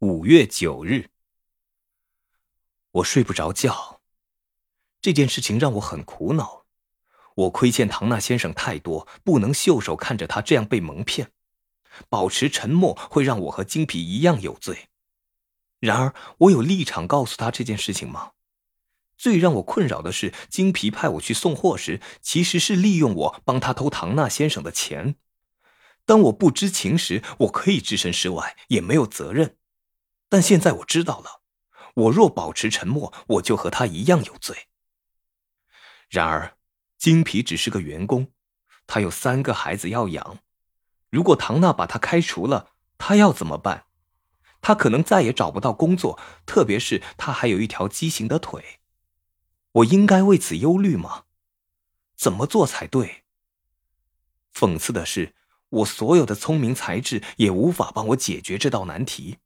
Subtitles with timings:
[0.00, 1.08] 五月九日，
[2.90, 4.02] 我睡不着觉。
[5.00, 6.66] 这件事情让我很苦恼。
[7.34, 11.32] 我亏欠唐纳先生太多，不能袖手看着他这样被蒙骗。
[12.10, 14.90] 保持沉默会让我和金皮一样有罪。
[15.78, 18.32] 然而，我有立场告诉他这件事情吗？
[19.16, 25.16] 最让我困扰的是，金皮派我去送货时，其实是利用我帮他偷唐纳先生的钱。
[26.04, 29.56] 当我不知情时，我可以置身事外，也没有责任。
[30.28, 31.42] 但现在我知道了，
[31.94, 34.68] 我若保持沉默，我就和他一样有罪。
[36.08, 36.56] 然而，
[36.98, 38.32] 金皮只是个员工，
[38.86, 40.38] 他有三个孩子要养。
[41.10, 43.86] 如果唐娜把他开除了，他要怎么办？
[44.60, 48.80] 他可能再也找不到工作，特别是他还有一条畸形的腿。
[49.72, 51.24] 我应该为此忧虑吗？
[52.16, 53.24] 怎么做才对？
[54.52, 55.34] 讽刺的是，
[55.68, 59.38] 我所有的聪明才智也无法帮我解决这道难题。